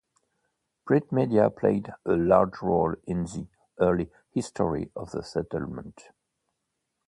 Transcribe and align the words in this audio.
Print 0.83 1.11
media 1.11 1.51
played 1.51 1.93
a 2.07 2.13
large 2.15 2.63
role 2.63 2.95
in 3.05 3.25
the 3.25 3.45
early 3.79 4.09
history 4.33 4.89
of 4.95 5.11
the 5.11 5.21
settlement. 5.21 6.09